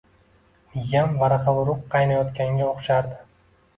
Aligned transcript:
Miyam 0.77 1.13
varaqa-vuruq 1.19 1.85
qaynayotganga 1.97 2.67
o‘xshardi 2.73 3.21